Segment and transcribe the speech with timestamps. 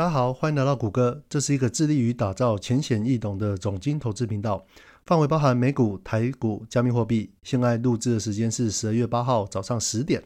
[0.00, 4.64] 大家好，欢迎来到谷歌，这是一个致力于打造浅显易懂的总金投资频道，
[5.04, 7.30] 范围包含美股、台股、加密货币。
[7.42, 10.22] 现在录制的时间是十二月八号早上十点，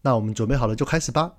[0.00, 1.34] 那我们准备好了就开始吧。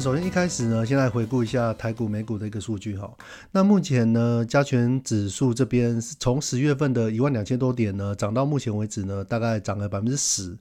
[0.00, 3.12] 首先一开始呢，先来回顾一下台股、美股的一个数据哈。
[3.50, 10.56] 那目前呢，加权指数这边从十月份的一万两千多点呢，涨到目前为止呢，大概涨了百分之十。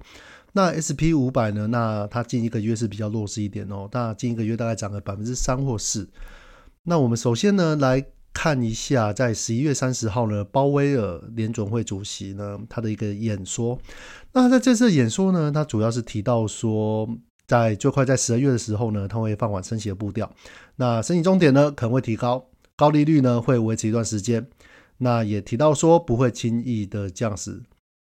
[0.53, 6.09] 那 S P 五百呢，那它近一个月是比较弱势一点哦，那近一个月大概涨了百分之三或四。
[6.83, 13.77] 那我们首先呢，来看一下在十一月三十号呢，鲍威尔联准会主席呢，他的一个演说。
[14.33, 17.07] 那在这次演说呢，他主要是提到说。
[17.47, 20.29] 在最快在十二月的时候呢，它会放缓升息的步调。
[20.75, 24.45] 那升息终点呢，可能会提高，高利率呢会维持一段时间。
[24.97, 27.63] 那也提到说不会轻易的降息。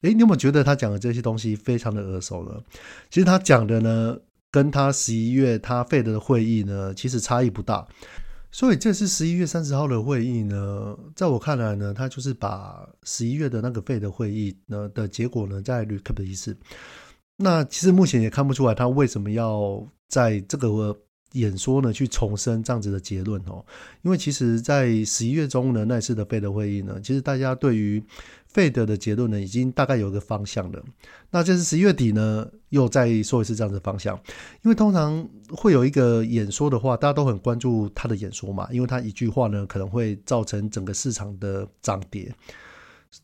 [0.03, 2.60] 诶，你有没有觉得他讲的这些东西非常的耳熟呢？
[3.08, 4.19] 其实他讲的呢，
[4.50, 7.86] 跟他十一月他费德的会议呢，其实差异不大。
[8.50, 16.55] 所以这次十一月三十号的会议呢，在我看来呢，他就是把十一月的那个费的会议呢的结果呢，再 recap 的意思。
[17.42, 20.96] 那其实目前也看不出来他为什么要在这个
[21.32, 23.64] 演说呢去重申这样子的结论哦，
[24.02, 28.02] 因为其实，在十一月中呢那一次的费德会议呢，其实大家对于
[28.46, 30.82] 费德的结论呢已经大概有一个方向了。
[31.30, 34.14] 那这是十一月底呢又再说一次这样的方向，
[34.62, 42.30] 因为通常会有一个演说的话，大家都很关注他的演说嘛，因为他一句话呢可能会造成整个市场的涨跌。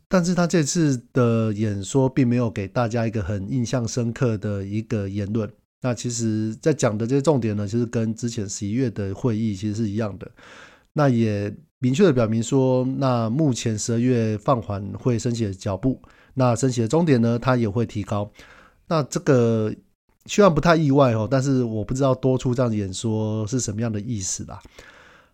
[0.08, 5.50] 但是他这次的演说并没有给大家一个很印象深刻的一个言论。
[5.80, 10.28] 那其实，在讲的这些重点呢，其实跟之前十一月的会议其实是一样的。
[10.92, 16.02] 那也明确的表明说，那目前十二月放缓会升息的脚步，
[16.34, 18.28] 那升息的终点呢，它也会提高。
[18.88, 19.72] 那这个
[20.26, 24.60] 虽然不太意外哦，但是我不知道多出这样演说是什么样的意思啦。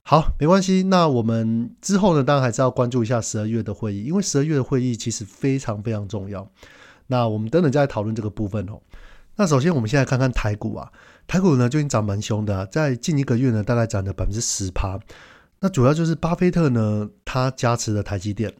[0.07, 0.83] 好，没关系。
[0.83, 6.47] 那我们之后呢，当然还是要关注一下十二月的会议，因为十二月的会议其实非常非常重要。
[7.07, 8.79] 那我们等等再来讨论这个部分哦。
[9.37, 10.93] 那首先，我们现在看看台股啊，
[11.27, 15.01] 台股呢最近涨蛮凶的，在近一个月呢大概涨了百分之十趴。
[15.61, 18.53] 那主要就是巴菲特呢，他加持了台积电。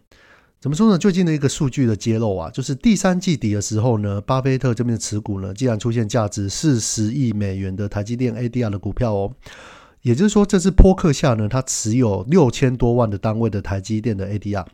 [0.63, 0.97] 怎么说呢？
[0.97, 9.31] 最近的一个数据的揭露啊，就是第三季底的时候呢，巴菲特这边的持股呢，竟然出现价值四十亿美元的台积电 ADR 的股票哦。
[10.05, 14.67] 也就是说，这次波克下呢，它持有六千多万的单位的台积电的 ADR，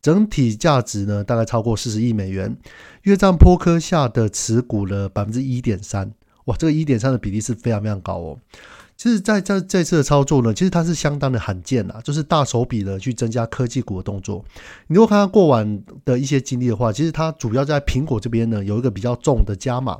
[0.00, 2.56] 整体价值呢大概超过四十亿美元，
[3.02, 6.12] 约占波克下的持股的百分之一点三。
[6.44, 8.38] 哇，这个一点三的比例是非常非常高哦。
[8.96, 14.44] 其实，在这这次的操作呢，其实它是相当的罕见啊，就是大手笔的去增加科技股的动作。
[14.86, 19.98] 你如果看它过往的一些经历的话，其实它主要在苹果这边呢有一个比较重的加码，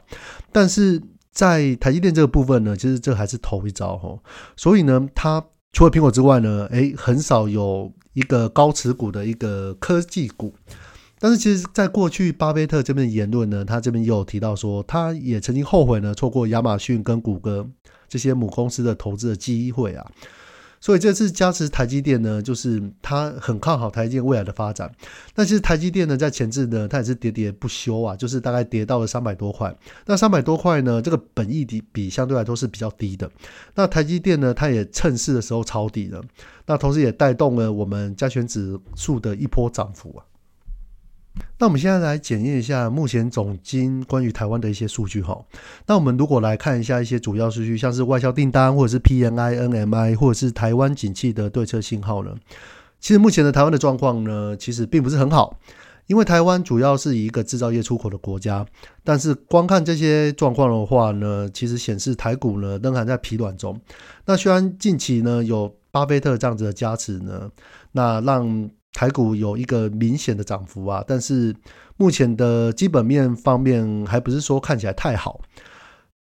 [0.53, 1.03] 但是。
[1.39, 4.19] 在台积电这个部分呢，其实这还是头一招哈，
[4.57, 5.41] 所以呢，它
[5.73, 10.53] 除了苹果之外呢，诶，很少有一个高持股的一个科技股。
[11.21, 17.65] 但是其实，在过去巴菲特这边的言论呢，他这边也有提到说，他也曾经后悔呢，错过亚马逊跟谷歌
[18.09, 20.05] 这些母公司的投资的机会啊。
[20.81, 24.91] 所以这次加持台积电呢，就是他很看好台积电未来的发展。
[25.35, 29.75] 但其实台积电呢，在前置呢，它也是喋喋不休啊，就是大概跌到了三百多块。
[30.07, 33.31] 那三百多块呢，这个本益比比相对来说是比较低的。
[33.75, 36.23] 那台积电呢，它也趁势的时候抄底了，
[36.67, 40.28] 那同时也带动了我们加权指数的一波涨幅啊。
[41.59, 45.39] 那我们现在来检验一下目前总金关于台湾的一些数据哈。
[45.87, 52.35] 那我们如果来看一下一些主要数据，像是外销订单或者是 PNI、NMI 或者是台湾景气的对策信号呢？
[53.01, 55.59] 其实目前的台湾的状况呢，其实并不是很好，
[56.07, 58.67] 因为台湾主要是一个制造业出口的国家。
[59.05, 63.81] 但是光看这些状况的话呢，其实显示台股呢仍然在疲软中。
[64.27, 67.51] 那虽然近期呢有巴菲特这样子的加持呢，
[67.93, 71.55] 那让台股有一个明显的涨幅啊，但是
[71.97, 75.41] 目前的基本面方面还不是说看起来太好。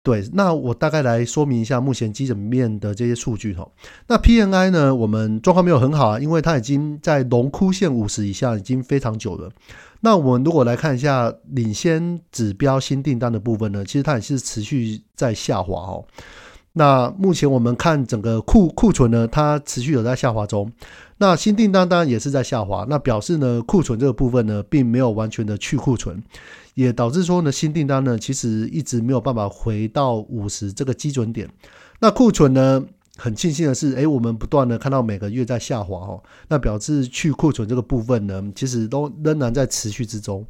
[0.02, 3.68] 对，那我大概来说明一下目前基本面的这些数据哈。
[4.06, 9.50] 那 PNI 呢，我们状况没有很好啊，因为它已经在龙枯线五十以下已经非常久了。
[10.02, 16.04] 那我们如果来看一下领先指标新订单的部分呢，其实它也是持续在下滑哦。
[16.74, 20.70] 那目前我们看整个库库存呢，它持续有在下滑中。
[21.18, 26.22] 那新订单当然也是在下滑，那表示呢库存这个部分呢并没有完全的去库存，
[26.74, 31.48] 也导致说呢新订单呢其实一直没有办法回到五十这个基准点。
[32.00, 32.84] 那库存呢
[33.16, 40.46] 很庆幸的是，诶，我们不断的看到每个月在下滑哦，那表示去库存这个部分呢，其实都仍然在持续之中。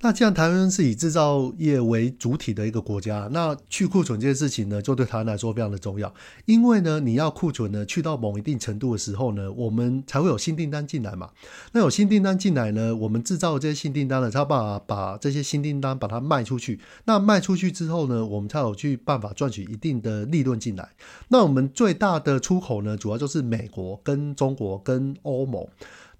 [0.00, 6.12] 那既然台湾是以制造业为主体的一个国家，那去库存这件事情呢，就对台湾来说非常的重要。
[6.44, 11.30] 因为呢，你要库存呢，去到某一定程度的时候呢，我们才会有新订单进来嘛。
[11.72, 16.78] 那有新订单进来呢，我们制造这些新订单呢，才有办法把这些新订单把它卖出去。
[17.04, 20.88] 那卖出去之后呢，我们才有去办法赚取一定的利润进来。
[21.28, 25.66] 那我们最大的出口呢，主要就是美国、跟中国、跟欧盟。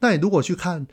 [0.01, 0.87] 那你如果去看。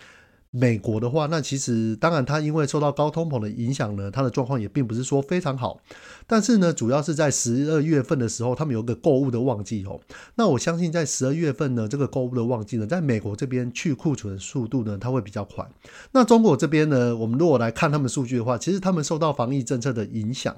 [0.55, 5.79] 美国的话，那其实当然，它因为受到高通膨的影响呢，它的状况也并不是说非常好。
[6.27, 9.99] 但是呢，主要是在十二月份的时候，他们有个购物的旺季哦。
[10.35, 15.67] 那我相信在十二月份呢，这个购物的旺季呢，在美国这边去库存的速度呢，它会比较快。
[16.11, 20.55] 那中国这边呢，我们如果来看他们数据的话，其实他们受到防疫政策的影响，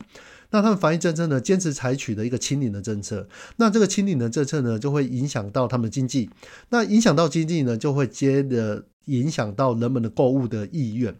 [0.49, 3.25] 那他们防疫政策呢，坚持采取的一个清零的政策。
[3.55, 6.29] 那这个清零的政策呢，就会影响到他们经济。
[6.67, 8.83] 那影响到经济呢，就会接着。
[9.05, 11.15] 影响到人们的购物的意愿，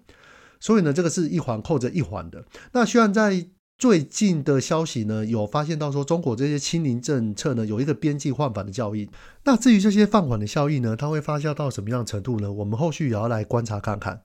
[0.60, 2.44] 所以呢，这个是一环扣着一环的。
[2.74, 3.48] 那虽然在
[3.78, 9.06] 最近的消息呢，有发现到说中国这些清零政策呢，有一个边际换反的效应。
[9.44, 12.50] 那至于这些放缓的效应呢，它会发酵到什么样程度呢？
[12.52, 14.22] 我们后续也要来观察看看。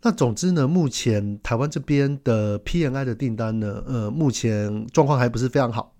[0.00, 5.93] 那总之呢，目前台湾这边的 PNI 的订单呢，呃，目前状况还不是非常好。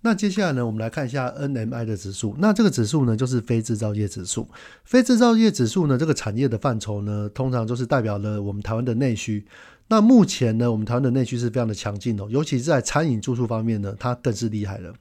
[0.00, 2.34] 那接下来呢，我们来看一下 NMI 的指数。
[2.38, 4.48] 那这个指数呢，就是非制造业指数。
[4.84, 9.44] 非制造业指数呢，这个产业的范畴呢，通常就是代表了我们台湾的内需。
[9.90, 14.92] 那目前呢，我们台湾的内需是非常的强劲哦，尤其是在餐饮住宿方面呢，它更是厉害了。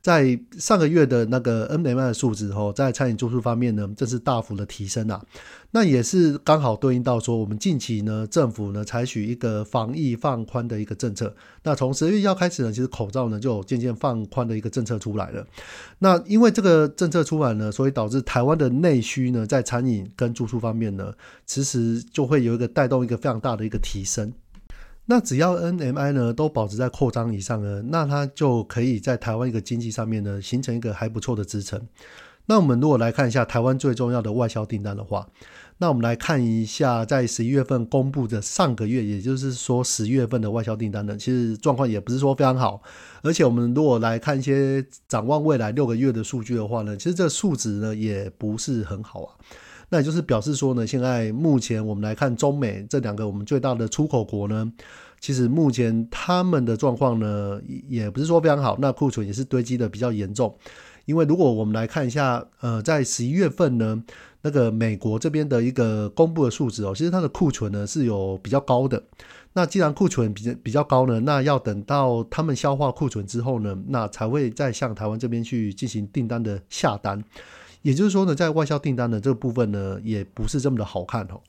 [0.00, 5.22] 在上个月的那个 N M I 的数值哦，在餐饮住宿方面呢，这是大幅的提升啊。
[5.74, 11.34] 那也是刚好对应到说，我们近期呢，政府呢采取一个防疫放宽的一个政策。
[11.62, 15.46] 那从十月一号开始呢，其实口罩呢就渐渐放宽的一个政策出来了。
[16.00, 21.10] 那因为这个政策出来呢，所以导致台湾的内需呢，在餐饮跟住宿方面呢，
[21.46, 24.30] 其实就会有一个带动一个非常大的一个提升。
[25.06, 31.80] 那只要 NMI 呢都保持在扩张以上呢，那它就可以在台湾一个经济上面呢形成一个还不错的支撑。
[32.46, 35.26] 那我们如果来看一下台湾最重要的外销订单的话，
[35.82, 42.80] 那我们来看一下在十一月份公布的上个月，也就是说十月份的外销订单呢，其实状况也不是说非常好。
[43.20, 49.34] 而且我们如果来看一些展望未来六个月的数据的话呢，其实这数值呢也不是很好啊。
[49.88, 54.72] 那也就是表示说呢，现在目前我们来看中美这两个我们最大的出口国呢，
[55.18, 58.78] 其实目前他们的状况呢，也不是说非常好。
[58.80, 60.56] 那库存也是堆积的比较严重。
[61.06, 64.00] 因为如果我们来看一下，呃，在十一月份呢，
[64.42, 69.02] 那个美国这边的一个公布的数值哦，其实它的库存呢是有比较高的。
[69.54, 77.22] 那既然库存比较比较高呢，那要等到他们消化库存之后呢，那才会再向台湾这边去进行订单的下单。
[77.82, 81.40] 也就是说呢，在外销订单的这个部分呢，也不是这么的好看哦。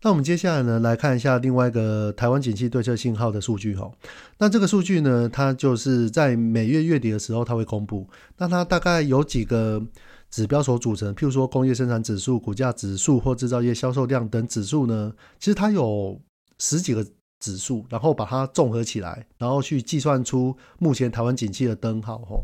[0.00, 3.90] 那我们接下来呢，来看一下另外一个台湾景气对策信号的数据哈。
[4.38, 8.06] 那这个数据呢，它就是在每月月底的时候，它会公布。
[8.36, 9.82] 那它大概有几个
[10.30, 16.20] 指标所组成，譬如说工业生产指数、股价指数或制造业销售量等指数呢，其实它有
[16.58, 17.04] 十几个
[17.40, 22.40] 指数，然后把它综合起来，然后去计算出目前台湾景气的灯号哈。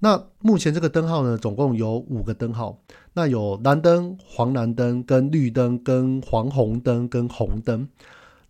[0.00, 2.78] 那目前这个灯号呢，总共有五个灯号，
[3.14, 7.88] 那有蓝灯、黄蓝灯、跟绿灯、跟黄红灯、跟红灯。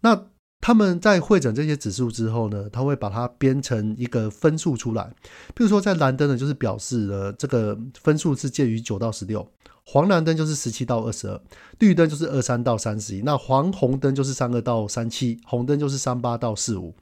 [0.00, 0.26] 那
[0.64, 5.12] 他们在会诊这些指数之后呢，他会把它编成一个分数出来。
[5.54, 9.46] 比如说，在蓝灯呢，就是表示了这个分数是介于九到十六；
[9.84, 11.38] 黄蓝灯就是十七到二十二；
[11.80, 16.94] 绿灯就是二三到三十一；那黄红灯就是三二到三七；红灯就是三八到四五。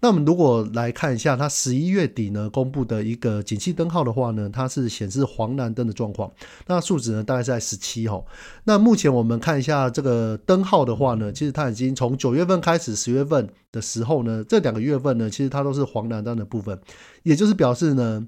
[0.00, 6.30] 那我们如果来看一下它十一月底呢公布的一个景气灯号的话呢，它是显示黄蓝灯的状况，
[6.66, 8.26] 那数值呢大概是在十七吼。
[8.64, 16.78] 那目前我们看一下这个灯号的话呢，其实它已经从九月份开始，十月份的时候呢，这两个月份呢，其实它都是黄蓝灯的部分，
[17.22, 18.26] 也就是表示呢，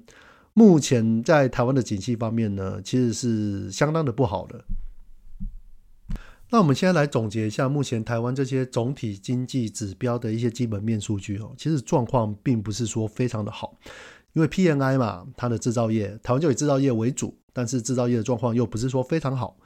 [0.53, 4.63] 目前在台湾的景气方面呢，其实是相当的不好的。
[6.49, 13.75] 那我们现在来总结一下目前台湾这些总体经济指标的一些基本面数据哦，其实状况并不是说非常的好，
[14.33, 19.57] 因为 PMI 嘛，它的制造业，台湾就以制造业为主，但是制造业的状况又不是说非常好。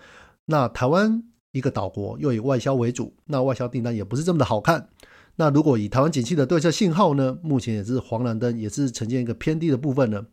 [0.45, 4.89] 那台湾一个岛国又以外销为主，那外销订单也不是这么的好看。
[5.35, 10.25] 那如果以台湾景气的对策信号呢，目前也是黄蓝灯，也是呈现一个偏低的部分呢。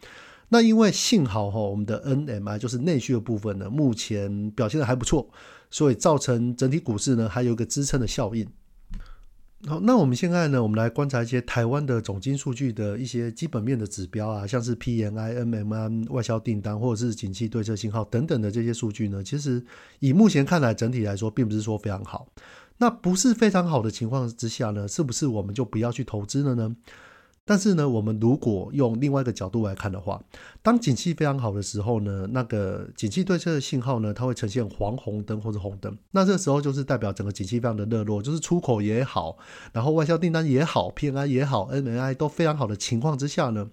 [0.48, 5.28] 那因为幸好哈，我们的 NMI 就是内需的部分呢，目前表现的还不错，
[5.70, 8.48] 所以造成整体股市呢还有一个支撑的效应。
[9.66, 19.60] 好，那我们现在呢，我们来观察一些台湾的总经数据的一些基本面的指标啊，像是 PMI、MMI、外销订单或者是景气对策信号等等的这些数据呢，其实
[19.98, 22.28] 以目前看来，整体来说并不是说非常好。
[22.76, 26.76] 那不是非常好的情况之下呢，是不是我们就不要去投资了呢？
[27.50, 30.22] 但是呢，我们如果用另外一个角度来看的话，
[30.62, 35.96] 当景气非常好的时候呢，那个景气对策的信号呢，它会呈现黄红灯或者红灯。
[36.10, 39.38] 那这时候就是代表整个景气非常的热络，就是出口也好，
[39.72, 43.66] 然后外销订单也好，PMI 也好，NMI 都非常好的情况之下呢，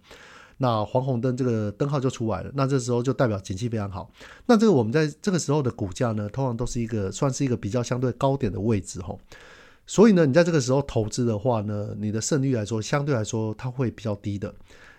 [0.60, 2.51] 那黄红灯这个灯号就出来了。
[2.53, 4.10] 那这时候就代表景气非常好。
[4.46, 9.20] 那这个我们在这个时候的股价呢，通常都是一个算是一个比较相对高点的位置吼。
[9.88, 14.54] 所以呢，你在这个时候投资的话呢，你的胜率来说，相对来说它会比较低的。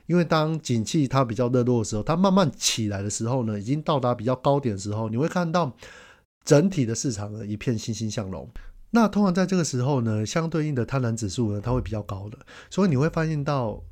[0.06, 5.72] 因为当景气它比较热络的时候，它慢慢起来的时候呢，已经到达比较高点的时候，你会看到
[6.44, 8.48] 整体的市场呢一片欣欣向荣。
[8.90, 12.38] 那通常在这个时候呢，相对应的贪婪指数呢，它会比较高的。
[12.70, 13.82] 所以你会发现到。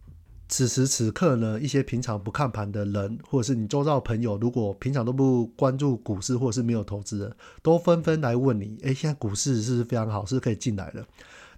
[0.56, 11.04] 此时此刻呢，一些平常不看盘的人，或者是你周遭朋友，如果平常都不关注股市，或者是没有投资的，都纷纷来问你：哎，现在股市是不是非常好，是可以进来的？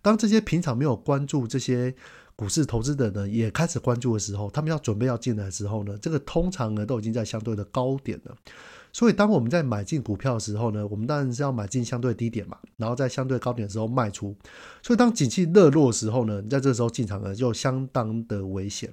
[0.01, 1.95] 当这些平常没有关注这些
[2.35, 8.35] 股市投资的人也开始关注的时候，他们要准备要进来的时候呢，这个通常呢都已经在相对的高点了。
[8.97, 14.35] 所以，当我们在买进股票的时候呢，我们当然是要买进相对低点嘛，然后在相对高点的时候卖出。
[14.83, 18.91] 所以，当景气热络的时候呢，你在这时候进场呢，就相当的危险。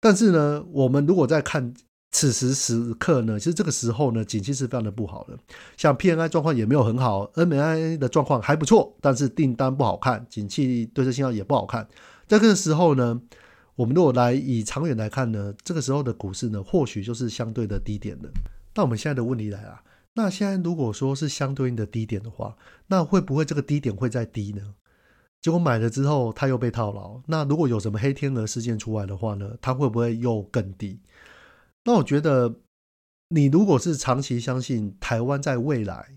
[0.00, 1.74] 但是呢，我们如果在看
[2.12, 5.38] 此时时刻呢，其实这个时候呢，景气是非常的不好的。
[5.76, 11.86] 像 PNI 状况也没有很好，N M I 的状况还不错，但是订单不好看，景气对这信号也不好看。
[12.26, 13.20] 在这个时候呢，
[13.74, 18.30] 我们如果来以长远来看呢，这个时候的股市呢，或许就是相对的低点的。
[18.76, 19.82] 那我们现在的问题来了，
[20.14, 22.56] 那现在如果说是相对应的低点的话，
[22.86, 24.74] 那会不会这个低点会再低呢？
[25.40, 27.20] 结果买了之后，它又被套牢。
[27.26, 31.00] 那如果有什么黑天鹅事件出来的话呢，它会不会又更低？
[31.84, 32.54] 那我觉得，
[33.28, 36.08] 你如果是长期相信台湾在未来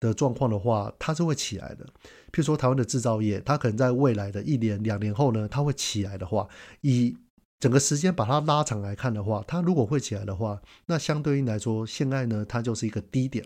[0.00, 1.86] 的状况的话，它是会起来的。
[2.32, 6.48] 譬如说台湾的制造业，它可能在未来的一年、两年后呢，它会起来的话，
[6.80, 7.16] 以
[7.64, 13.42] 整个时间把它拉长来看的话，它如果会起来的话，那相对应来说，现在呢它就是一个低点。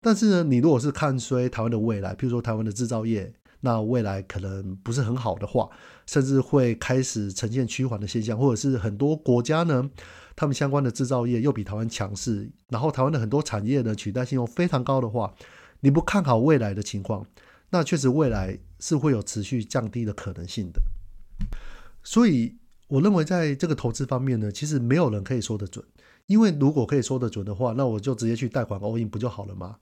[0.00, 5.68] 但是呢，你如果是看衰台湾的未来，譬如说台湾的制造业，那未来可能不是很好的话，
[6.06, 9.90] 甚至会开始呈现趋缓的现象，或者是很多国家呢，
[10.34, 15.34] 他们相关的制造业又比台湾强势，然后台湾的很多产业呢取代性又非常高的话，
[15.80, 17.26] 你不看好未来的情况，
[17.68, 20.80] 那确实未来是会有持续降低的可能性的。
[22.02, 22.56] 所以。
[22.94, 25.84] 我认为在这个投资方面呢，其实没有人可以说得准，
[26.26, 29.74] 因为如果可以说得准的话，那我就直接去贷款 all in 不就好了吗？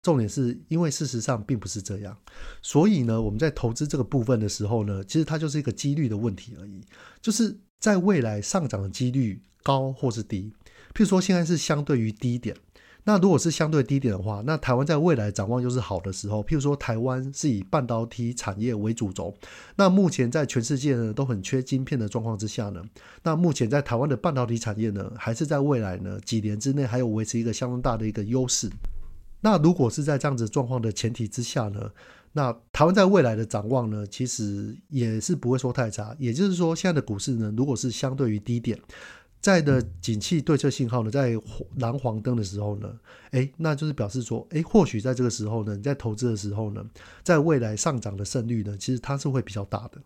[0.00, 2.16] 重点是因为事实上并不是这样，
[2.62, 6.82] 所以呢，我们在投资这个部分的时候呢，其实它就是一个几率的问题而已，
[7.20, 10.50] 就是在未来上涨的几率高或是低，
[10.94, 12.56] 譬如说现在是相对于低点。
[13.06, 16.42] 那如果是相对低点的话，那台湾在未来展望又是好的时候。
[16.42, 19.34] 譬如说，台湾是以半导体产业为主轴，
[19.76, 22.82] 那目前在全世界呢都很缺晶片的状况之下呢，
[23.22, 28.70] 那目前在台湾的半导体产业呢，还是在未来呢几年之内还有维持一个相当大的一个优势。
[29.42, 31.90] 那如果是在这样子状况的前提之下呢，
[32.32, 36.16] 那台湾在未来的展望呢，其实也是不会说太差。
[36.18, 38.78] 也就是说，现在的股市呢，如果是相对于低点。
[39.44, 41.34] 在的景气对策信号呢，在
[41.76, 42.88] 蓝黄灯的时候呢，
[43.32, 46.82] 哎，那就是表示说，哎，或许在这个时候呢，你在投资的时候呢，
[47.22, 50.00] 在未来上涨的胜率呢，其实它是会比较大的。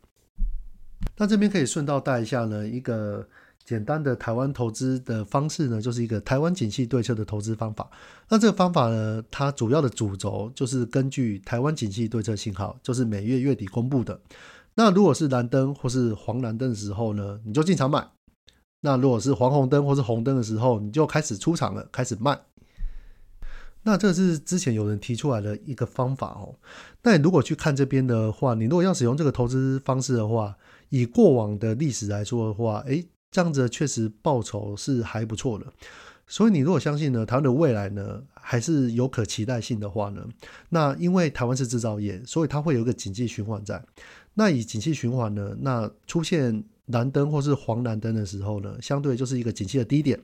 [1.16, 3.24] 那这边可以顺道带一下呢，一个
[3.64, 7.88] 简单的台湾投资的方式呢，就是一个台湾景气对策的投资方法。
[8.28, 14.20] 那这个方法呢，它主要的主轴就是根据台湾景气对策信号，就是每月月底公布的。
[14.74, 18.04] 那如果是蓝灯或是黄蓝灯的时候呢，你就进场买。
[18.80, 22.38] 那如果是黄红灯或是红灯的时候，你就开始出场了，开始卖。
[23.82, 26.54] 那这是之前有人提出来的一个方法哦。
[27.02, 30.56] 那你如果去看这边的话，你如果要使用这个投资方式的话，
[30.90, 35.66] 以过往的历史来说的话，诶，这样子确实报酬是还不错的。
[36.26, 40.24] 所以你如果相信呢，台湾的未来呢还是有可期待性的话呢，
[40.68, 43.82] 那因为台湾是制造业，所以它会有一个经济循环在。
[44.34, 46.62] 那以景气循环呢，那出现。
[46.88, 50.18] 蓝灯或是黄蓝灯的时候呢，相对就是一个景气的低点。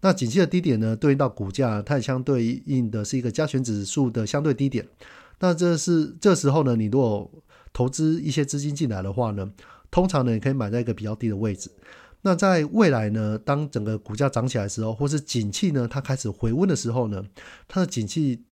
[0.00, 4.86] 那景气的低点呢，对应到股价，它也相对应的是一个加权指数的相对低点。
[5.40, 7.30] 那这是这时候呢，你如果
[7.72, 9.50] 投资一些资金进来的话呢，
[9.90, 11.70] 通常呢，你可以买在一个比较低的位置。
[12.22, 17.22] 那在未来呢，当整个股价涨起来的时候，或是景气呢它开始回温的时候呢，
[17.66, 18.44] 它的景气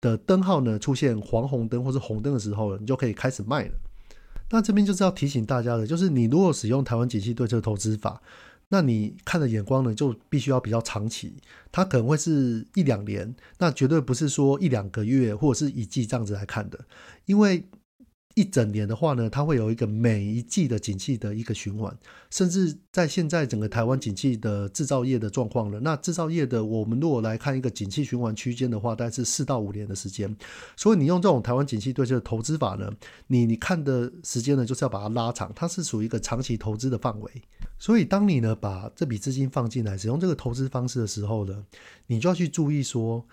[0.00, 3.74] 的灯号呢出现黄红灯或是红灯的时候，你就可以开始卖了。
[4.50, 8.20] 那这边就是要提醒大家的，就是你如果使用台湾景气对策投资法，
[8.68, 11.34] 那你看的眼光呢，就必须要比较长期，
[11.70, 16.84] 它可能会是一两年，那绝对不是说一两个月或者是一季这样子来看的，
[17.26, 17.64] 因为。
[18.36, 21.96] 一整年的话呢，它会有一个每一季的景气的一个循环，
[22.30, 25.80] 甚至在现在整个台湾景气的制造业的状况了。
[25.80, 30.36] 那制造业的，我们如果来看一个景气循环区间的话，大概是四到五年的时间。
[30.76, 32.92] 所以你用这种台湾景气对策投资法呢，
[33.28, 37.32] 你你看的时间呢，就是要把它拉长，它是属于一个长期投资的范围。
[37.78, 41.64] 所以当你呢把这笔资金放进来，使用这个投资方式的时候呢，
[42.08, 43.26] 你就要去注意说。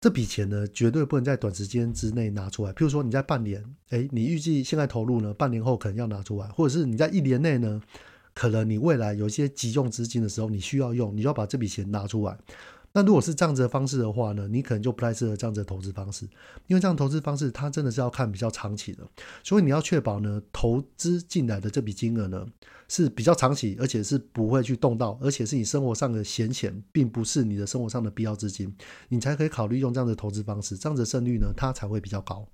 [0.00, 2.72] 这笔钱呢，绝对不能在短时间之内拿出来。
[2.72, 7.82] 譬如说，你在半年，哎，你预计现在投入呢，半年后可能要拿出来，或者是你在一年内呢，
[8.32, 12.38] 可能你未来有一些急用资金的时候，你需要用，你要把这笔钱拿出来。
[12.98, 16.24] 那如果是这样子的方式的话呢，你可能就不太适合这样子的投资方式，
[16.66, 19.06] 因为这样投资方式它真的是要看比较长期的，
[19.44, 22.44] 所以你要确保呢，投资进来的这笔金额呢
[22.88, 28.74] 是比较长期，而且是不会去动到，而且是你生活上的闲钱，并不是你的生活上的必要资金，
[29.10, 32.44] 你才可以考虑用这样的投资方式，这样子胜率呢它才会比较高。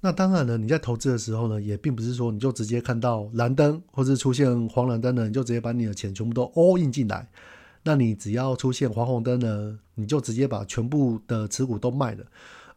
[0.00, 7.28] 那当然了，你在投资的时候呢，也并不是说你就直接看到蓝灯或者出现黄蓝灯呢，你就直接把你的钱全部都 all in 进来。
[7.82, 12.24] 那你只要出现黄红灯呢，你就直接把全部的持股都卖了。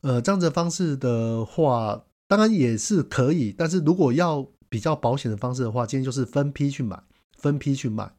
[0.01, 3.53] 呃，这样子方式的话，当然也是可以。
[3.57, 7.01] 但是如果要比较保险的方式的话，今天就是分批去买，
[7.37, 8.11] 分批去买。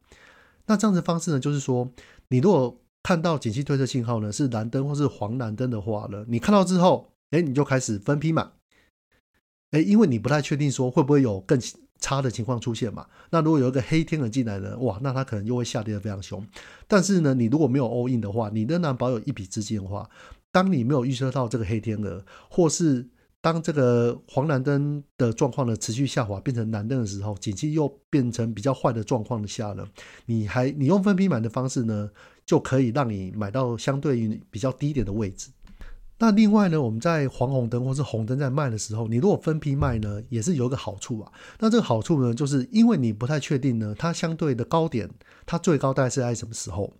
[0.67, 1.91] 那这样子方式呢，就是说，
[2.29, 8.47] 你如果看到景气推测信号呢是蓝灯或是黄蓝灯的话呢，你看到之后，哎，你就开始分批买。
[9.71, 11.59] 哎，因为你不太确定说会不会有更。
[12.01, 13.07] 差的情况出现嘛？
[13.31, 14.77] 那如果有一个黑天鹅进来呢？
[14.79, 16.47] 哇，那它可能又会下跌的非常凶。
[16.87, 20.09] 但是呢，你如果没有 all in 的话，你仍然保有一笔资金的话，
[20.53, 23.09] 当你没有预测到这个黑天鹅，或是
[23.41, 29.87] 当这个黄蓝灯的状况呢持续下滑变成蓝灯的时候，景气又变成比较坏的状况下呢，
[30.27, 32.11] 你还你用分批买的方式呢，
[32.45, 35.51] 就可以让你买到相对于比较低点的位置。
[36.19, 41.33] 那另外呢，我们在黄红灯或是红灯在卖的时候，你如果分批卖呢，也是有一个好处啊。
[41.59, 45.11] 那这个好处呢，就是因为你不太确定呢，它相对的高点，
[45.45, 46.93] 它最高大概是在什么时候，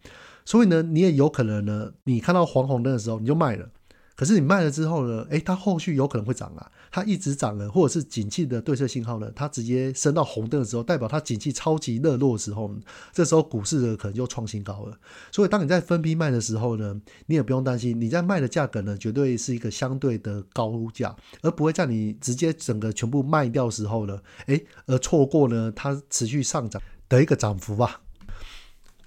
[0.45, 3.69] 所以呢，你也有可能呢，你看到黄红灯的时候你就卖了。
[4.17, 5.27] 可是你卖了之后呢？
[5.31, 9.29] 诶，它后续有可能会涨啊，它一直涨了，或者是景气的对策信号呢？
[9.35, 12.73] 它直接升到红灯的时候，代表它景气超级热络的时候，
[13.13, 14.97] 这时候股市的可能就创新高了。
[15.33, 16.95] 所以当你在分批卖的时候呢，
[17.27, 28.03] 你也不用担心，你在卖的价格呢，绝对是一个相对的高价，而不会在你直接整个全部卖掉时候呢，诶，而错过呢它持续上涨的一个涨幅吧。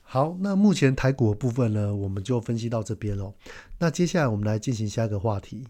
[0.01, 3.33] 好，那目前台股的部分呢，我们就分析到这边喽。
[3.79, 5.65] 那接下来我们来进行下一个话题，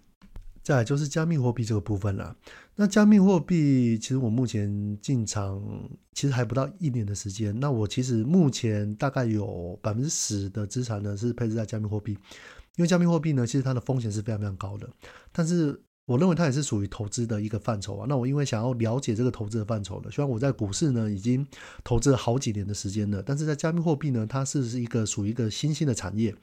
[0.67, 2.35] 再就是加密货币这个部分了。
[2.75, 5.63] 那加密货币其实我目前进场
[6.11, 7.57] 其实还不到一年的时间。
[7.57, 12.11] 那我其实目前大概有百分之十的资产呢是配置在加密货币，
[12.75, 14.89] 因为加密货币呢其实它的风险是非常非常高的，
[15.31, 15.81] 但是。
[16.07, 18.05] 我认为它也是属于投资的一个范畴啊。
[18.07, 21.45] 那我因为想要了解这个投资的范畴呢，虽然我在股市呢已经
[21.83, 26.33] 投资了好几年的时间了，但是在加密货币呢，它是是一个属于一个新兴的产业。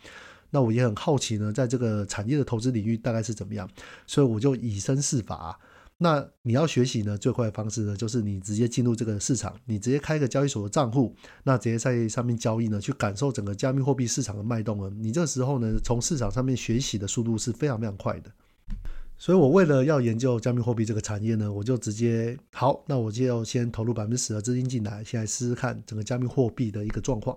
[0.54, 3.68] 那我也很好奇呢，在这个产业的投资领域大概是怎么样，
[4.06, 5.58] 所以我就以身试法。
[5.98, 11.12] 那你要学习呢，最快的方式呢，就是你直接进入这个市场，你直接开个交易所的账户，
[11.42, 14.88] 那直接在上面交易呢，去感受整个加密货币市场的脉动啊。
[15.00, 18.30] 你这时候呢，从市场上面学习的速度是非常非常快的。
[19.18, 27.36] 所以，我为了要研究加密货币这个产业呢，我就直接好，那我就先投入百分之十的资金进来，先来试试看整个加密货币的一个状况。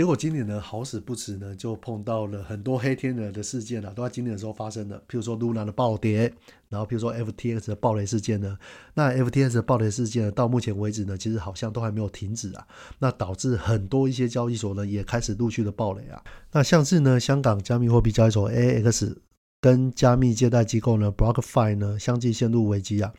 [0.00, 4.96] 结果今年呢，好死不死呢，就碰到了很多黑天鹅的事件啊，都在今年的时候发生的。
[5.00, 6.32] 譬如说 Luna 的暴跌，
[6.70, 8.56] 然后譬如说 FTX 的暴雷事件呢，
[8.94, 12.66] 那 FTX 的暴雷事件呢，到目前为止呢，其实好像都还没有停止啊。
[12.98, 16.24] 那导致很多一些交易所呢，也开始陆续的暴雷啊。
[16.52, 19.14] 那像是呢，香港加密货币交易所 AX。
[19.62, 23.12] 跟加密借贷机构呢，BlockFi 呢相继陷入危机啊。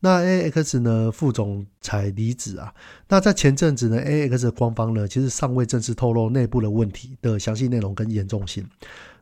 [0.00, 2.72] 那 AX 呢副总裁离职啊。
[3.08, 8.66] 那在前阵子呢，AX 的官方呢其实尚未正式透露内部的问题的详细内容跟严重性。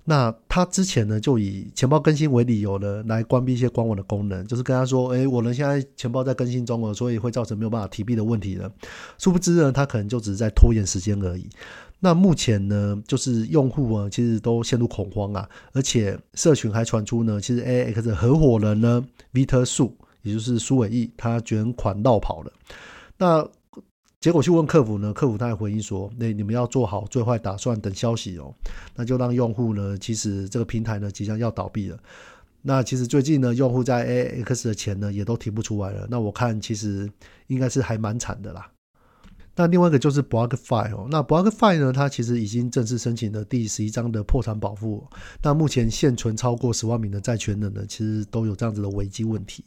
[0.07, 8.71] 那他之前呢就以钱包更新为理由呢来关闭一些官网的功能，就是跟他说，哎，我呢现在钱包在更新中了，所以会造成没有办法提币的问题呢。
[9.17, 11.49] 殊不知呢，他可能就只是在拖延时间而已。
[12.01, 22.53] 那目前呢，就是用户啊，其实都陷入恐慌啊，而且社群还传出呢，其实 A X 的合伙人呢，Viter 苏，也就是苏伟义，他卷款绕跑了。
[23.17, 23.49] 那
[24.21, 28.53] 结果去问客服呢，客服他也回应说，那你们要做好最坏打算，等消息哦。
[28.97, 31.99] 那就让用户呢，其实这个平台呢，即将要倒闭了。
[32.63, 36.09] 那其实最近呢，用户在 AX 的钱呢也都提不出来了。
[36.11, 37.09] 那我看其实
[37.49, 38.67] 应该是还蛮惨的啦。
[39.57, 45.07] 那另外一个就是 BlockFi 哦，那 BlockFi 呢，它其实已经正式申请了第十一章的破产保护。
[45.43, 49.63] 那目前现存超过十万名的债权人呢，其实都有这样子的危机问题。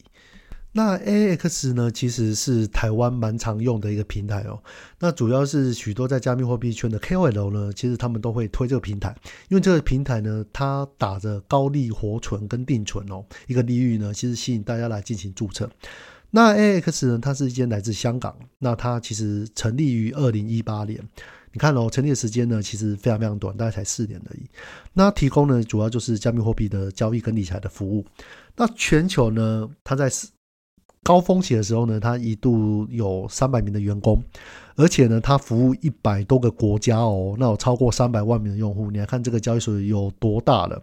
[0.78, 4.62] 那 AX 呢，其实是台湾蛮常用的一个平台哦。
[5.00, 9.16] 那主要是许多在加密货币圈的 KOL 呢，其实他们都会推这个平台，
[9.50, 15.68] 因为这个平台呢，它打着高利活存跟定存哦，一个利率呢，其实吸引大家来进行注册。
[16.30, 17.18] 那 AX 呢？
[17.20, 21.00] 它是一间来自香港，那它其实成立于二零一八年。
[21.54, 24.48] 你看哦，成立的时间呢，其实非常非常短，大概才四年而已。
[24.94, 28.06] 那提供呢，主要就是加密货币的交易跟理财的服务。
[28.56, 30.08] 那全球呢，它在
[31.08, 34.22] 高峰期的时候呢，它一度有三百名的员工，
[34.76, 38.92] 而且呢，它服务一百多个国家哦，那有超过三百万名的用户。
[38.92, 40.82] 你来看这个交易所有多大了？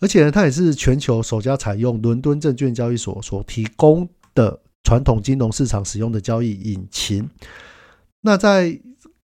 [0.00, 4.08] 而且呢，它也是全球首家采用伦敦证券交易所所提供。
[4.34, 7.28] 的传统金融市场使用的交易引擎，
[8.20, 8.80] 那在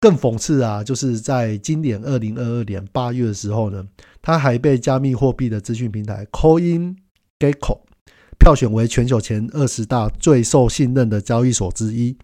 [0.00, 3.86] 更讽刺啊，就是在今年二零二二年八月的时候呢，
[4.22, 7.80] 它还被加密货币的资讯平台 CoinGecko
[8.38, 12.16] 票选为全球前二十大最受信任的交易所之一，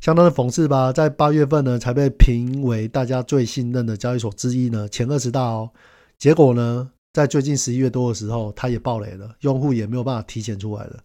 [0.00, 0.92] 相当的讽刺吧？
[0.92, 5.70] 在八月份呢，才被评为大家最信任的交易所之一呢，前二十大哦。
[6.18, 10.98] 结果呢，在最近十一月多的时候，它也爆雷了，用户也没有办法提前出来了。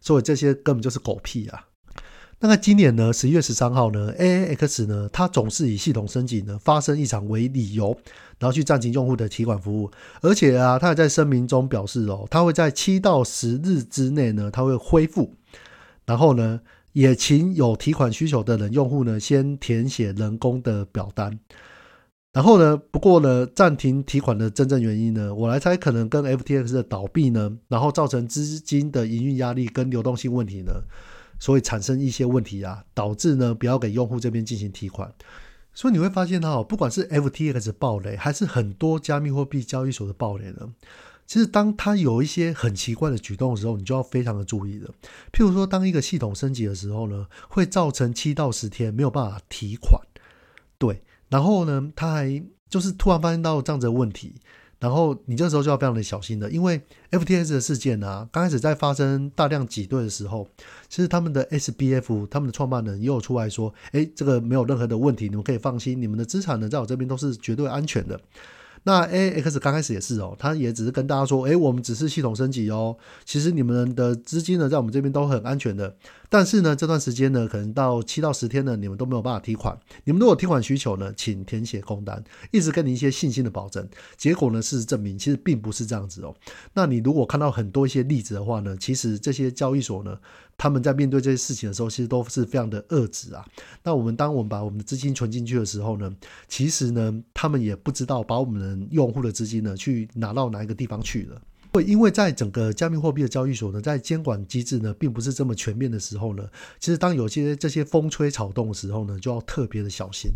[0.00, 1.64] 所以这些根本就是狗屁啊！
[2.42, 7.96] 那么今年呢，十一月十三号呢，AAX 呢，它总是以系统升级呢发生异常为理由，
[8.40, 9.88] 然后去暂停用户的提款服务。
[10.22, 15.36] 而且啊，它还在声明中表示哦，它会在七到十日之内呢，它会恢复。
[16.04, 16.60] 然后呢，
[16.94, 21.38] 也请有提款需求的人用户呢，先填写人工的表单。
[22.32, 22.76] 然后呢？
[22.76, 30.72] 不过呢，暂停提款的真正原因呢，我来猜，可能跟 FTX 的倒闭呢，然后造成资金的营运压力跟流动性问题呢，
[31.42, 35.12] 所以产生一些问题啊，导致呢不要给用户这边进行提款。
[35.74, 40.72] 所以你会发现哈，不管是 FTX 暴雷，还是很多加密货币交易所的暴雷呢，
[41.26, 44.88] 其实当它有一些很奇怪的举动的时候，你就要非常的注意了。
[45.32, 50.00] 譬如说，当一个系统升级的时候呢，会造成七到十天没有办法提款，
[50.78, 51.02] 对。
[51.28, 54.36] 然后呢，他还就是突然发现到这样子的问题，
[54.82, 56.80] 然后你这时候就要非常的小心的，因为
[57.12, 60.44] FTS 的事件啊，刚开始在发生大量挤兑的时候，
[60.88, 68.20] 其实他们的 SBF 他们的创办人也有出来说，哎，这个没有任何的问题，你们可以放心，你们的资产呢在我这边都是绝对安全的。
[68.82, 75.94] 那 AX 刚开始也是哦，他也只是跟大家说，哎，我们只是系统升级哦，其实你们的资金呢在我们这边都很安全的。
[76.32, 79.78] 但是呢，这段时间呢，可能到七到十天呢，你们都没有办法提款。
[80.04, 83.86] 你们如果提款需求呢，请填写空单，一直给你一些信心的保证。
[84.16, 86.34] 结果呢，事实证明其实并不是这样子哦。
[86.72, 90.18] 那你如果看到很多一些例子的话呢，其实这些交易所呢，
[90.56, 93.46] 他们在面对这些事情的时候，其实都是非常的遏制啊。
[93.82, 96.10] 那我们当我们把我们的资金存进去的时候呢，
[96.48, 101.42] 其实呢，他们也不知道把我们用户的资金呢，去拿到哪一个地方去了。
[101.72, 106.46] 会因为在整个加密货币的交易所呢，在监管机制呢，并不是这么全面的时候呢，
[106.78, 110.30] 其实当有些这些风吹草动的时候呢，就要特别的小心。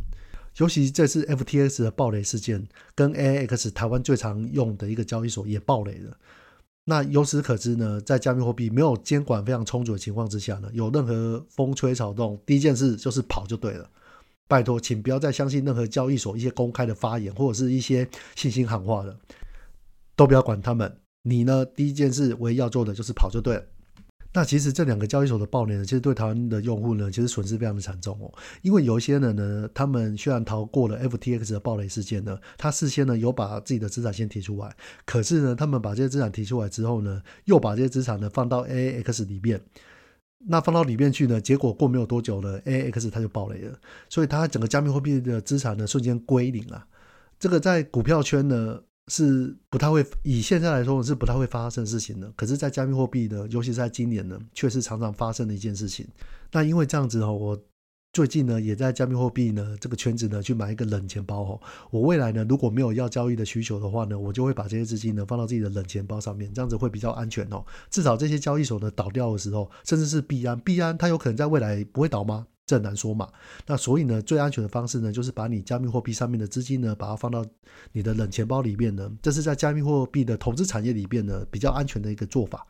[0.57, 6.17] 尤其这次 FTX 的暴雷事件，跟 AX 台湾最常用的一个交易所也暴雷了。
[6.87, 13.91] 那由此可知呢，在加密货币没有监管非常充足的情况之下呢，有任何风吹草动，第一件事就是跑就对了。
[14.49, 19.15] 拜托，请不要再相信任何交易所一些公开的发言或者是一些信心喊话了，
[20.15, 20.97] 都不要管他们。
[21.29, 21.65] 你呢？
[21.65, 23.63] 第一件事唯一要做的就是跑就对了。
[24.33, 28.33] 那其实这两个交易所的暴雷呢，其实对台湾的用户呢，其实损失非常的惨重哦。
[28.63, 34.73] 因为有一些人呢，他们虽然逃过了 FTX 的暴雷事件呢，他事先呢有把自己的资产先提出来，
[35.05, 39.61] 可是呢，他们把这些资产提出来之后呢，又把这些资产呢放到 AX 里面。
[40.47, 43.77] 那放到里面去呢，结果过没有多久呢，AX 它就暴雷了，
[44.09, 46.87] 所以它整个加密货币的资产呢瞬间归零了。
[47.41, 48.81] 这个在股票圈呢。
[49.09, 56.07] 是不太会以现在来说是不太会发生事情的，可是，在加密货币呢，尤其是在今年呢，却是常常发生的一件事情。
[56.51, 57.63] 那因为这样子哦，我
[58.13, 61.61] 最近呢也在加密货币呢这个圈子呢去买一个冷钱包哦。
[61.91, 67.65] 我未来呢如果没有要交易的需求的话呢，我就会把这些资金呢放到自己的冷钱包上面，这样子会比较安全哦。
[67.91, 72.47] 至少这些交易所呢倒掉的时候，甚至是币安，币安它有可能在未来不会倒吗？
[72.67, 73.29] 这很难说嘛。
[73.67, 77.45] 那所以呢，最安全的方式呢，就是把你加密货币上面的资金呢，把它放到
[77.93, 79.11] 你的冷钱包里面呢。
[79.23, 82.67] 这是在加密货币的投资产业里边呢，比较安全的一个做法。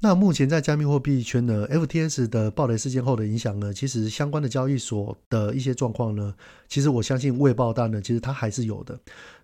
[0.00, 6.34] 那目前在加密货币圈呢，FTS 的暴雷事件后的影响呢，其实相关的交易所的一些状况呢，
[6.68, 8.98] 其实我相信未爆弹呢，其实它还是有的。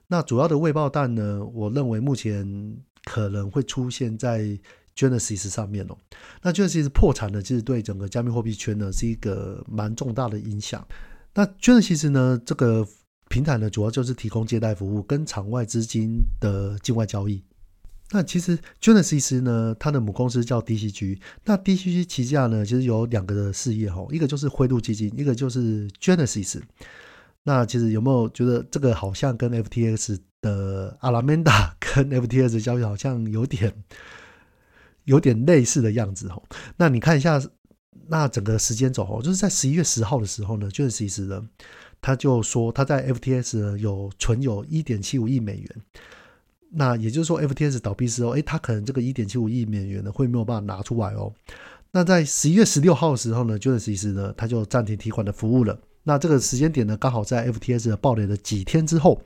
[0.07, 2.77] 那主要的未爆弹呢，我认为目前。
[3.07, 4.59] 可能会出现在
[4.97, 5.97] Genesis 上面哦。
[6.43, 10.87] 那 Genesis 破产呢，其实对整个加密货币圈呢是一个蛮重大的影响。
[11.35, 12.87] 那 Genesis 呢，这个
[13.29, 17.43] 平台呢，主要就是提供借贷服务跟场外资金的境外交易。
[18.11, 21.19] 那其实 Genesis 呢，它的母公司叫 DCG。
[21.45, 26.61] 那 DCG 旗下呢，其实有两个的事业哈，一个就是灰度基金，一个就是 Genesis。
[27.43, 33.75] 那其实有没有觉得这个好像跟 FTX 的 Alameda 跟 FTX 交易好像有点
[35.05, 36.43] 有点类似的样子哦？
[36.77, 37.41] 那你看一下，
[38.09, 41.43] 那整个时间轴哦，就是在十一月十号的时候呢，Genesis 呢，
[42.01, 45.71] 他就说他在 FTS 有存有一点七五亿美元。
[46.77, 51.33] 那也就是说，FTS 倒闭之后，哎，他可能这个一点七五亿美元呢，会没有办法拿出来哦。
[51.93, 55.79] 那在十一月十六号的时候呢，Genesis 呢，他就暂停提款的服务了。
[56.05, 59.21] 那这个时间点呢，刚好在 FTS 的暴雷的几天之后。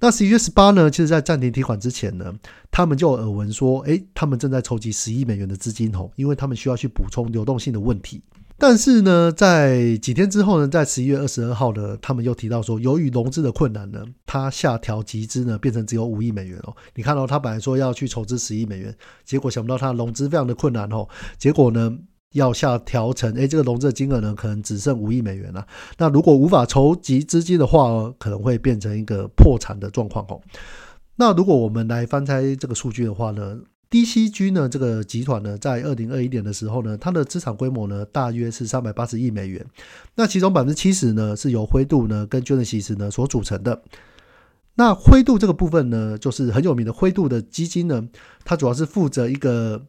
[0.00, 2.34] 那十一月十八呢，其实在暂停提款之前呢，
[2.70, 8.22] 他们就耳闻说，哎，他们正在筹集十亿美元的资金哦，因为他们需要去补充流动性的问题。
[8.58, 16.74] 但是呢，在几天之后呢，在十一月二十二号呢，他们又提到说，由于融资的困难呢，他下调集资呢，变成只有五亿美元哦。
[16.94, 21.06] 你看到他本来说要去筹资十亿美元，结果想不到他融资非常的困难哦，
[21.38, 21.98] 结果呢，
[22.36, 25.66] 要下调成，哎，这个融资的金额呢，可能只剩五亿美元了。
[25.98, 30.40] 那如果无法筹集资金的话，可能会变成一个破产的状况哦。
[31.16, 39.64] 那如果我们来翻拆这个数据的话呢？DCG 呢，这个集团呢，在二零二一年的时候呢，它的资产规模呢，大约是三百八十亿美元。
[40.16, 43.82] 那其中百分之七十呢，是由灰度呢跟 Genesis 呢所组成的。
[44.74, 48.06] 那灰度这个部分呢，就是很有名的灰度的基金呢，
[48.44, 49.86] 它主要是负责一个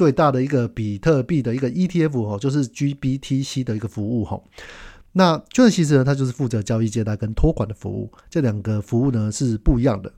[0.00, 4.40] 最大的一个比特币的一个 ETF 哦，就是 GBTC 的一个服务哈。
[5.12, 10.10] 那 Genesis 呢，它就是负责交易借贷跟托管的服务，这两个服务呢是不一样的。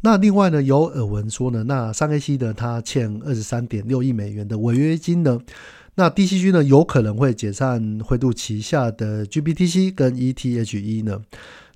[0.00, 5.38] 那另外呢，有耳闻说呢，那三 A C 呢，它欠二十三点六亿美元的违约金呢，
[5.94, 11.22] 那 D C G 呢有可能会解散灰度旗下的 G B T C 跟 E T H E 呢，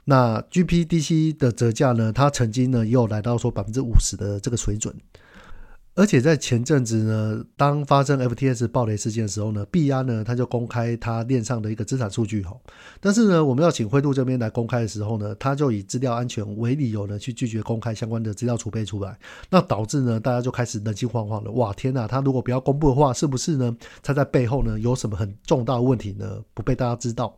[0.06, 4.92] 那 G P D C 的折价呢，它曾经呢也有来到说百分之五十的这个水准。
[5.94, 12.56] 而且在前阵子呢，当发生 FTS 暴雷事件的时候呢，币安呢他就公开他链上的一个资产数据哈，
[12.98, 19.18] 但是呢，我们要请灰度这边来公开的时候呢，他就以资料安全为理由呢，去拒绝公开相关的资料储备出来，
[19.50, 21.50] 那导致呢，大家就开始人心惶惶了。
[21.50, 23.76] 哇，天呐，他如果不要公布的话，是不是呢？
[24.02, 26.42] 他在背后呢有什么很重大的问题呢？
[26.54, 27.36] 不被大家知道？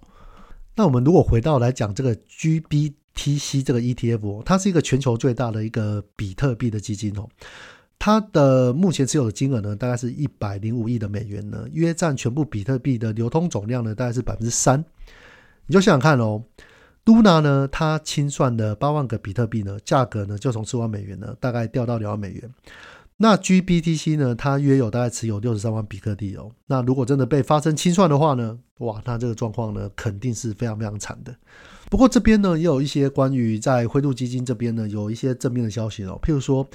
[0.77, 7.29] 那我们如果回到来讲这个 GBTC 这个 ETF，它是一个全球最大的一个比特币的基金哦。
[7.99, 14.85] 它的目前持有的金额呢，大概是一百零五亿的美元呢，约占全部比特币的流通总量呢，大概是百分之三。
[15.67, 16.45] 你就想想看哦
[17.07, 22.43] ，Luna 呢，它清算的八万个比特币呢，价格呢就从四万美元呢，大概掉到两万美元。
[23.17, 26.51] 那 GBTC 呢，它约有大概持有六十三万比特币哦。
[26.67, 31.35] 那如果真的被发生清算的话呢，哇，那这个状况呢，肯定是非常非常惨的。
[31.89, 36.69] 不过这边呢，也有一些关于在灰度基金这边呢，有一些正面的消息哦，譬如说。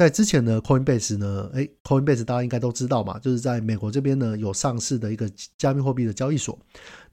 [0.00, 6.58] 在之前的 Coinbase 呢，哎，Coinbase 大家应该都知道嘛，就是在美国这边呢有上市的一个加密货币的交易所。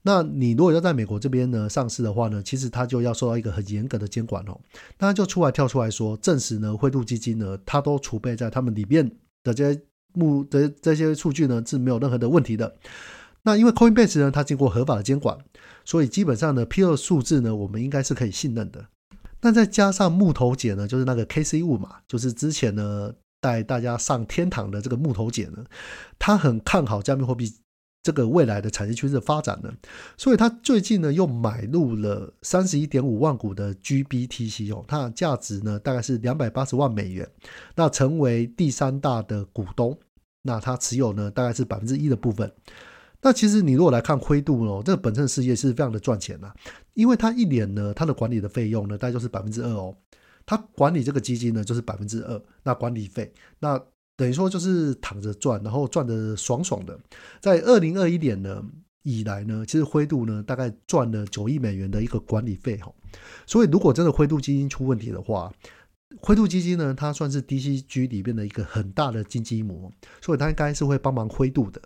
[0.00, 4.58] 那你如果要在美国这边呢上市的话呢，其实它就要受到一个很严格的监管哦。
[4.98, 9.06] 那就出来跳出来说，证实呢灰度基金呢，它都储备在他们里面
[9.44, 9.82] 的这些
[10.14, 12.74] 目的这些数据呢是没有任何的问题的。
[13.42, 15.36] 那因为 Coinbase 呢它经过合法的监管，
[15.84, 18.86] 所以基本上呢 P 二数字呢我们应该是可以信任的。
[19.40, 25.64] 那再加上木头姐呢，就是那个 K C 物嘛，就是之前呢带大家上天堂的这个木头姐呢，
[26.18, 27.52] 她很看好加密货币
[28.02, 29.72] 这个未来的产业趋势的发展呢，
[30.16, 37.28] 所以她最近呢又买入了三十一点五万股的 G B T C 哦，它的价值呢大概是两百八十万美元，
[37.76, 39.98] 那成为第三大的股东，
[40.42, 42.50] 那他持有呢大概是百分之一的部分。
[43.20, 46.54] 那其实你如果来看灰度哦，这个本身事业是非常的赚钱的，
[46.94, 49.92] 因为它一年呢，它的管理的费用呢，大概就是百分之二哦，
[50.46, 53.76] 它管理这个基金呢就是百分之二，那管理费，那
[54.16, 56.98] 等于说就是躺着赚，然后赚的爽爽的。
[57.40, 58.62] 在二零二一年呢
[59.02, 62.92] 以来呢，其实灰度呢大概赚了九亿美元的一个管理费哈，
[63.46, 65.52] 所以如果真的灰度基金出问题的话，
[66.20, 71.82] 灰度基金呢它算是 DCG 里面的一个很大的金鸡母，所以它应该是会帮忙灰度的。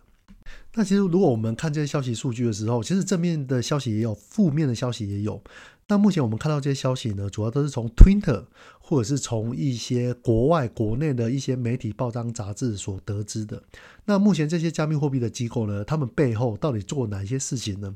[0.74, 5.42] 那其实，如果我们看这些消息数据的时候，其实正面的消息也有，负面的消息也有。
[5.88, 8.46] 那目前我们看到这些消息呢，主要都是从 Twitter
[8.80, 13.62] 或者是从一些国外、国内的一些媒体、报章、杂志所得知的。
[14.06, 17.94] 那目前这些加密货币的机构呢，他们背后到底做哪些事情呢？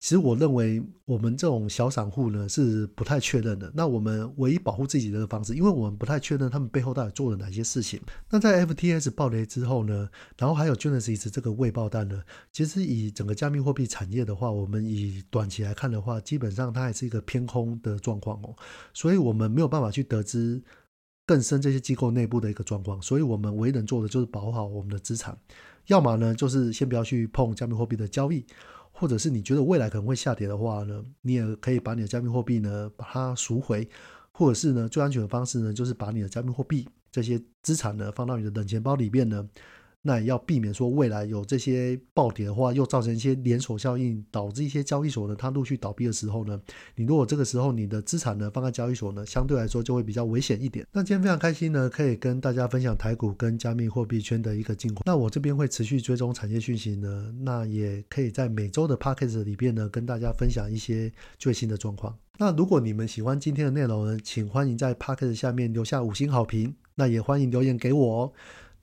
[0.00, 3.68] 其实我认为我们这种小散户呢是不太确认的。
[3.74, 8.00] 那我们唯一保护自己的方式，因为我们不太确认他们背后到底做了哪些事情。
[8.30, 18.54] 那在 FTS 暴雷之后呢，然后还有 Genesis 这个未爆弹呢，其实以整个加密货币产业的话，我们以短期来看的话，基本上它还是一个偏空的状况哦。
[18.94, 20.62] 所以我们没有办法去得知
[21.26, 23.02] 更深这些机构内部的一个状况。
[23.02, 25.36] 所以我们唯一能做的就是保护好我们的资产，
[25.88, 28.46] 要么呢就是先不要去碰加密货币的交易。
[28.98, 33.88] 或者是你觉得未来可能会下跌的话呢，你也可以把你的加密货币呢把它赎回，
[34.32, 39.48] 或者是呢最安全的方式呢就是把你的加密货币这些资产呢放到你的冷钱包里面呢。
[40.08, 46.58] 那也要避免说未来有这些暴跌的话，又造成一些连锁效应，导致一些交易所呢它陆续倒闭的时候呢，
[46.96, 50.86] 你如果这个时候你的资产呢放在交易所呢，相对来说就会比较危险一点。
[50.90, 55.02] 那今天非常开心呢，可以跟大家分享台股跟加密货币圈的一个近况。
[55.04, 62.16] 那我这边会持续追踪产业讯息呢，那也可以在每周的 p a c k a g e 里边呢跟大家分享一些最新的状况。
[62.38, 68.32] 那如果你们喜欢今天的内容呢，请欢迎在 p a c k a g e 下面留下五星好评，那也欢迎留言给我哦。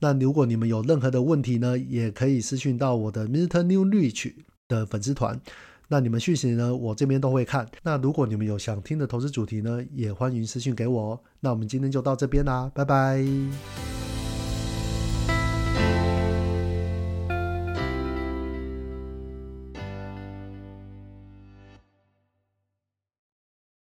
[0.06, 3.64] 那如果你们有任何的问题呢，也可以私信到我的 Mr.
[3.64, 4.34] New Rich
[4.68, 5.42] 的粉丝团。
[5.88, 7.68] 那你们讯息呢，我这边都会看。
[7.82, 11.20] 那如果你们有想听的投资主题呢，也欢迎私信给我。
[11.40, 14.05] 那我们今天就到这边啦，拜拜。